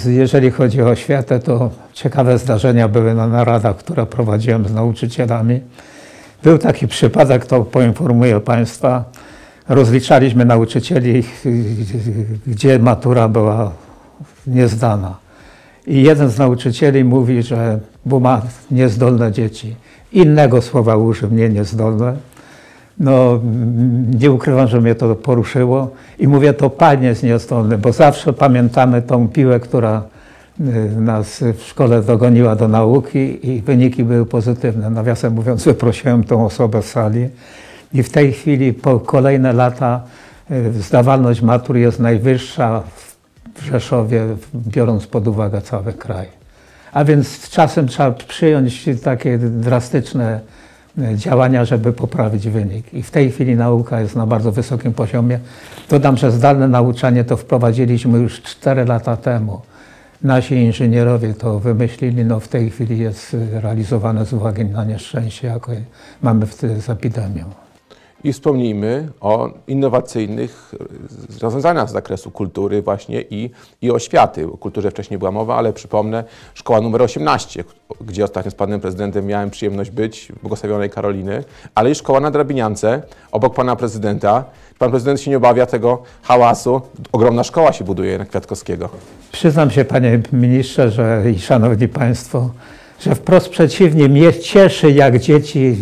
Jeżeli 0.07 0.51
chodzi 0.51 0.83
o 0.83 0.89
oświatę, 0.89 1.41
to 1.41 1.71
ciekawe 1.93 2.39
zdarzenia 2.39 2.89
były 2.89 3.15
na 3.15 3.27
naradach, 3.27 3.77
które 3.77 4.07
prowadziłem 4.07 4.69
z 4.69 4.73
nauczycielami. 4.73 5.61
Był 6.43 6.59
taki 6.59 6.89
przypadek, 6.89 7.47
to 7.47 7.65
poinformuję 7.65 8.41
Państwa. 8.41 9.05
Rozliczaliśmy 9.69 10.45
nauczycieli, 10.45 11.23
gdzie 12.47 12.79
matura 12.79 13.29
była 13.29 13.73
niezdana. 14.47 15.17
I 15.87 16.03
jeden 16.03 16.29
z 16.31 16.39
nauczycieli 16.39 17.05
mówi, 17.05 17.43
że 17.43 17.79
bo 18.07 18.21
ma 18.21 18.43
niezdolne 18.71 19.33
dzieci. 19.33 19.77
Innego 20.13 20.63
słowa 20.63 20.97
użył, 20.97 21.31
nie 21.31 21.49
niezdolne. 21.49 22.17
No, 23.01 23.41
nie 24.21 24.31
ukrywam, 24.31 24.69
że 24.69 24.81
mnie 24.81 24.95
to 24.95 25.15
poruszyło 25.15 25.91
i 26.19 26.29
mówię, 26.29 26.55
to 26.55 26.71
Panie 26.71 27.09
jest 27.09 27.23
niezdolny, 27.23 27.79
bo 27.79 27.93
zawsze 27.93 28.33
pamiętamy 28.33 29.03
tą 29.03 29.29
piłę, 29.29 29.61
która 29.61 30.03
y, 30.61 31.01
nas 31.01 31.45
w 31.59 31.63
szkole 31.63 32.03
dogoniła 32.03 32.57
do 32.57 32.69
nauki 32.69 33.51
i 33.51 33.63
wyniki 33.63 34.05
były 34.05 34.27
pozytywne. 34.27 34.91
Nawiasem 34.91 35.35
mówiąc, 35.35 35.65
wyprosiłem 35.65 36.25
tą 36.25 36.47
osobę 36.47 36.83
z 36.83 36.91
sali 36.91 37.29
i 37.95 38.03
w 38.03 38.11
tej 38.11 38.33
chwili 38.33 38.73
po 38.73 39.01
kolejne 39.01 39.53
lata 39.53 40.01
y, 40.51 40.73
zdawalność 40.73 41.43
matur 41.43 41.77
jest 41.77 42.01
najwyższa 42.01 42.83
w 43.55 43.65
Rzeszowie, 43.65 44.23
biorąc 44.55 45.07
pod 45.07 45.29
uwagę 45.29 45.61
cały 45.61 45.93
kraj. 45.93 46.27
A 46.93 47.05
więc 47.05 47.51
czasem 47.51 47.89
trzeba 47.89 48.11
przyjąć 48.11 48.85
takie 49.03 49.39
drastyczne 49.39 50.41
działania, 51.15 51.65
żeby 51.65 51.93
poprawić 51.93 52.49
wynik. 52.49 52.95
I 52.95 53.03
w 53.03 53.11
tej 53.11 53.31
chwili 53.31 53.57
nauka 53.57 54.01
jest 54.01 54.17
na 54.17 54.27
bardzo 54.27 54.53
wysokim 54.53 54.93
poziomie. 54.93 55.39
Dodam, 55.89 56.17
że 56.17 56.31
zdalne 56.31 56.69
nauczanie 56.69 57.25
to 57.25 57.37
wprowadziliśmy 57.37 58.19
już 58.19 58.43
4 58.43 58.85
lata 58.85 59.17
temu. 59.17 59.61
Nasi 60.23 60.55
inżynierowie 60.55 61.35
to 61.35 61.61
wymyślili, 61.61 62.25
no 62.25 62.41
w 62.41 62.49
tej 62.49 62.71
chwili 62.71 62.99
jest 62.99 63.37
realizowane 63.53 64.27
z 64.27 64.33
uwagi 64.33 64.65
na 64.65 64.85
nieszczęście, 64.85 65.47
jakie 65.47 65.81
mamy 66.23 66.47
z 66.81 66.91
epidemią. 66.91 67.64
I 68.25 68.33
wspomnijmy 68.33 69.09
o 69.21 69.51
innowacyjnych 69.67 70.75
rozwiązaniach 71.43 71.89
z 71.89 71.93
zakresu 71.93 72.31
kultury 72.31 72.83
właśnie 72.83 73.23
i, 73.23 73.51
i 73.83 73.91
oświaty. 73.91 74.47
O 74.47 74.57
kulturze 74.57 74.91
wcześniej 74.91 75.19
była 75.19 75.31
mowa, 75.31 75.57
ale 75.57 75.73
przypomnę, 75.73 76.25
szkoła 76.55 76.81
numer 76.81 77.03
18, 77.03 77.65
gdzie 78.01 78.25
ostatnio 78.25 78.51
z 78.51 78.55
panem 78.55 78.81
prezydentem 78.81 79.27
miałem 79.27 79.51
przyjemność 79.51 79.91
być, 79.91 80.33
błogosławionej 80.43 80.91
Karoliny, 80.91 81.45
ale 81.75 81.91
i 81.91 81.95
szkoła 81.95 82.21
na 82.21 82.31
Drabiniance, 82.31 83.03
obok 83.33 83.55
pana 83.55 83.77
prezydenta. 83.77 84.45
Pan 84.79 84.91
prezydent 84.91 85.21
się 85.21 85.31
nie 85.31 85.37
obawia 85.37 85.67
tego 85.67 86.03
hałasu. 86.23 86.81
Ogromna 87.13 87.45
szkoła 87.45 87.73
się 87.73 87.85
buduje 87.85 88.19
na 88.19 88.25
Kwiatkowskiego. 88.25 88.89
Przyznam 89.33 89.71
się, 89.71 89.85
panie 89.85 90.21
ministrze, 90.33 90.91
że 90.91 91.23
i 91.31 91.39
szanowni 91.39 91.89
państwo, 91.89 92.51
że 93.01 93.15
wprost 93.15 93.49
przeciwnie, 93.49 94.09
mnie 94.09 94.33
cieszy, 94.33 94.91
jak 94.91 95.19
dzieci 95.19 95.77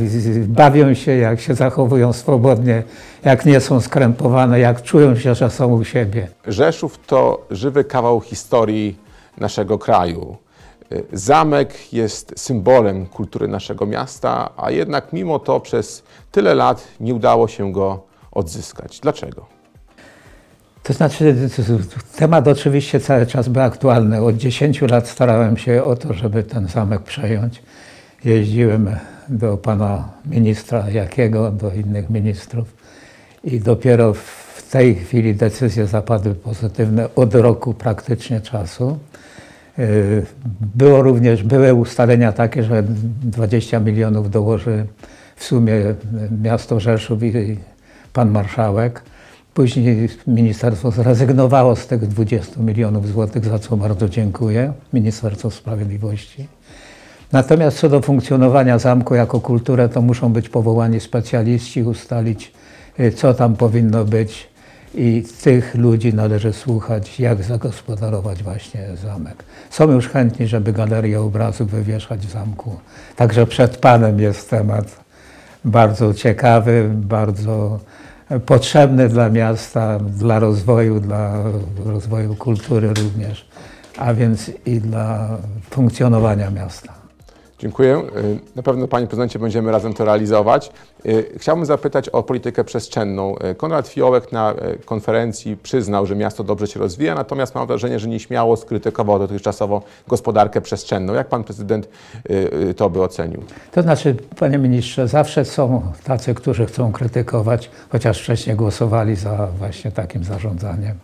bawią 0.47 0.95
się, 0.95 1.13
jak 1.13 1.41
się 1.41 1.55
zachowują 1.55 2.13
swobodnie, 2.13 2.83
jak 3.25 3.47
nie 3.47 3.61
są 3.61 3.81
skrępowane, 3.81 4.61
jak 4.61 4.83
czują 4.83 5.17
się, 5.17 5.35
że 5.35 5.51
są 5.51 5.73
u 5.73 5.85
siebie. 5.85 6.29
Rzeszów 6.47 6.99
to 7.07 7.47
żywy 7.51 7.85
kawał 7.85 8.21
historii 8.21 8.99
naszego 9.39 9.79
kraju. 9.79 10.37
Zamek 11.13 11.93
jest 11.93 12.33
symbolem 12.37 13.07
kultury 13.07 13.49
naszego 13.49 13.87
miasta, 13.87 14.51
a 14.57 14.71
jednak 14.71 15.13
mimo 15.13 15.39
to 15.39 15.61
przez 15.61 16.03
tyle 16.33 16.55
lat 16.55 16.89
nie 17.01 17.15
udało 17.15 17.49
się 17.49 17.73
go 17.73 18.03
odzyskać. 18.33 19.01
Dlaczego? 19.01 19.62
To 20.83 20.93
znaczy, 20.93 21.37
temat 22.17 22.49
oczywiście 22.49 23.01
cały 23.01 23.27
czas 23.27 23.49
był 23.49 23.63
aktualny. 23.63 24.23
Od 24.23 24.37
10 24.37 24.83
lat 24.83 25.09
starałem 25.09 25.57
się 25.57 25.85
o 25.85 25.97
to, 25.97 26.15
żeby 26.15 26.43
ten 26.43 26.69
zamek 26.69 27.03
przejąć. 27.03 27.63
Jeździłem 28.25 28.97
do 29.29 29.57
pana 29.57 30.09
ministra 30.27 30.91
Jakiego, 30.91 31.51
do 31.51 31.73
innych 31.73 32.11
ministrów 32.11 32.75
i 33.45 33.61
dopiero 33.61 34.15
w 34.15 34.69
tej 34.71 34.95
chwili 34.95 35.35
decyzje 35.35 35.87
zapadły 35.87 36.35
pozytywne 36.35 37.15
od 37.15 37.35
roku 37.35 37.75
praktycznie 37.75 38.41
czasu. 38.41 38.99
Yy, 39.79 40.27
Było 40.75 41.03
również, 41.03 41.43
były 41.43 41.75
ustalenia 41.75 42.33
takie, 42.33 42.63
że 42.63 42.83
20 43.23 43.81
milionów 43.81 44.31
dołoży 44.31 44.87
w 45.37 45.45
sumie 45.45 45.75
miasto 46.43 46.81
Rzeszów 46.81 47.23
i 47.23 47.57
pan 48.13 48.31
marszałek. 48.31 49.03
Później 49.55 50.09
ministerstwo 50.27 50.91
zrezygnowało 50.91 51.77
z 51.77 51.87
tych 51.87 52.07
20 52.07 52.61
milionów 52.61 53.09
złotych, 53.09 53.45
za 53.45 53.59
co 53.59 53.77
bardzo 53.77 54.09
dziękuję, 54.09 54.73
Ministerstwo 54.93 55.51
Sprawiedliwości. 55.51 56.47
Natomiast 57.33 57.79
co 57.79 57.89
do 57.89 58.01
funkcjonowania 58.01 58.79
zamku 58.79 59.15
jako 59.15 59.41
kulturę, 59.41 59.89
to 59.89 60.03
muszą 60.03 60.33
być 60.33 60.49
powołani 60.49 61.01
specjaliści, 61.01 61.83
ustalić, 61.83 62.53
y, 63.01 63.13
co 63.13 63.35
tam 63.35 63.57
powinno 63.57 64.05
być 64.05 64.49
i 64.95 65.25
tych 65.43 65.75
ludzi 65.75 66.15
należy 66.15 66.53
słuchać, 66.53 67.21
jak 67.21 67.43
zagospodarować 67.43 68.43
właśnie 68.43 68.89
zamek. 69.03 69.45
Są 69.71 69.91
już 69.91 70.09
chętni, 70.09 70.47
żeby 70.47 70.73
galerię 70.73 71.21
obrazów 71.21 71.71
wywieszać 71.71 72.27
w 72.27 72.31
zamku. 72.31 72.77
Także 73.17 73.47
przed 73.47 73.77
Panem 73.77 74.21
jest 74.21 74.51
temat 74.51 74.97
bardzo 75.65 76.15
ciekawy, 76.15 76.91
bardzo 76.95 77.81
potrzebny 78.47 79.09
dla 79.09 79.29
miasta, 79.29 79.99
dla 79.99 80.39
rozwoju, 80.39 81.01
dla 81.01 81.43
rozwoju 81.87 82.35
kultury 82.37 82.89
również, 82.89 83.47
a 83.99 84.15
więc 84.15 84.51
i 84.67 84.81
dla 84.81 85.39
funkcjonowania 85.71 86.51
miasta. 86.51 87.02
Dziękuję. 87.63 88.03
Na 88.57 88.63
pewno, 88.63 88.89
panie 88.89 89.07
prezydencie, 89.07 89.39
będziemy 89.39 89.73
razem 89.73 89.95
to 89.95 90.05
realizować. 90.05 90.73
Chciałbym 91.37 91.67
zapytać 91.67 92.09
o 92.09 92.23
politykę 92.23 92.65
przestrzenną. 92.65 93.35
Konrad 93.57 93.89
Fiołek 93.89 94.33
na 94.33 94.55
konferencji 94.85 95.57
przyznał, 95.57 96.07
że 96.07 96.17
miasto 96.17 96.45
dobrze 96.45 96.67
się 96.67 96.81
rozwija, 96.81 97.15
natomiast 97.15 97.55
mam 97.55 97.67
wrażenie, 97.67 97.99
że 97.99 98.09
nieśmiało 98.09 98.57
skrytykował 98.57 99.19
dotychczasowo 99.19 99.83
gospodarkę 100.09 100.61
przestrzenną. 100.61 101.15
Jak 101.15 101.29
pan 101.29 101.45
prezydent 101.45 101.89
to 102.77 102.91
by 102.91 103.03
ocenił? 103.03 103.43
To 103.73 103.83
znaczy, 103.83 104.17
panie 104.39 104.59
ministrze, 104.59 105.09
zawsze 105.09 105.45
są 105.45 105.83
tacy, 106.05 106.35
którzy 106.35 106.67
chcą 106.67 106.93
krytykować, 106.93 107.71
chociaż 107.91 108.23
wcześniej 108.23 108.57
głosowali 108.57 109.17
za 109.17 109.49
właśnie 109.59 109.91
takim 109.91 110.25
zarządzaniem. 110.25 110.99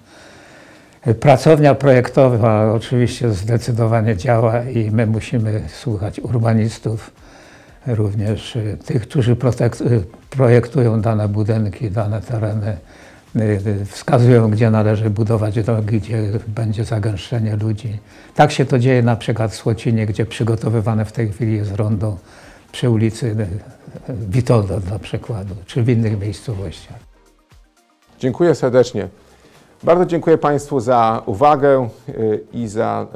Pracownia 1.20 1.74
projektowa 1.74 2.72
oczywiście 2.72 3.30
zdecydowanie 3.30 4.16
działa 4.16 4.62
i 4.62 4.90
my 4.90 5.06
musimy 5.06 5.62
słuchać 5.68 6.20
urbanistów, 6.20 7.10
również 7.86 8.56
y, 8.56 8.78
tych, 8.86 9.02
którzy 9.02 9.32
y, 9.32 9.36
projektują 10.30 11.00
dane 11.00 11.28
budynki, 11.28 11.90
dane 11.90 12.20
tereny, 12.20 12.76
y, 13.36 13.84
wskazują, 13.84 14.50
gdzie 14.50 14.70
należy 14.70 15.10
budować 15.10 15.62
drogi, 15.62 16.00
gdzie 16.00 16.22
będzie 16.48 16.84
zagęszczenie 16.84 17.56
ludzi. 17.56 17.98
Tak 18.34 18.52
się 18.52 18.64
to 18.64 18.78
dzieje 18.78 19.02
na 19.02 19.16
przykład 19.16 19.52
w 19.52 19.54
Słocinie, 19.54 20.06
gdzie 20.06 20.26
przygotowywane 20.26 21.04
w 21.04 21.12
tej 21.12 21.32
chwili 21.32 21.56
jest 21.56 21.76
rondo 21.76 22.16
przy 22.72 22.90
ulicy 22.90 23.36
Witolda 24.08 24.80
dla 24.80 24.98
przykładu, 24.98 25.54
czy 25.66 25.82
w 25.82 25.88
innych 25.88 26.20
miejscowościach. 26.20 26.98
Dziękuję 28.18 28.54
serdecznie. 28.54 29.08
Bardzo 29.82 30.06
dziękuję 30.06 30.38
Państwu 30.38 30.80
za 30.80 31.22
uwagę 31.26 31.88
y, 32.08 32.44
i 32.52 32.68
za 32.68 33.06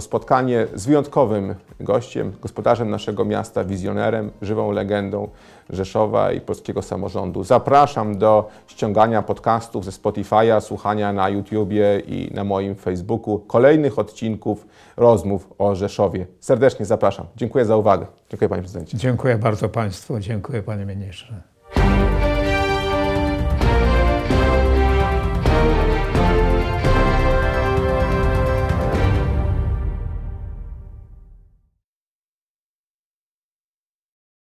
spotkanie 0.00 0.66
z 0.74 0.86
wyjątkowym 0.86 1.54
gościem, 1.80 2.32
gospodarzem 2.42 2.90
naszego 2.90 3.24
miasta, 3.24 3.64
wizjonerem, 3.64 4.30
żywą 4.42 4.70
legendą 4.70 5.28
Rzeszowa 5.70 6.32
i 6.32 6.40
polskiego 6.40 6.82
samorządu. 6.82 7.44
Zapraszam 7.44 8.18
do 8.18 8.48
ściągania 8.66 9.22
podcastów 9.22 9.84
ze 9.84 9.90
Spotify'a, 9.90 10.60
słuchania 10.60 11.12
na 11.12 11.28
YouTubie 11.28 12.02
i 12.06 12.30
na 12.34 12.44
moim 12.44 12.74
Facebooku 12.74 13.38
kolejnych 13.38 13.98
odcinków 13.98 14.66
rozmów 14.96 15.48
o 15.58 15.74
Rzeszowie. 15.74 16.26
Serdecznie 16.40 16.86
zapraszam. 16.86 17.26
Dziękuję 17.36 17.64
za 17.64 17.76
uwagę. 17.76 18.06
Dziękuję 18.30 18.48
Panie 18.48 18.62
Prezydencie. 18.62 18.98
Dziękuję 18.98 19.38
bardzo 19.38 19.68
Państwu, 19.68 20.20
dziękuję 20.20 20.62
Panie 20.62 20.86
Ministrze. 20.86 21.51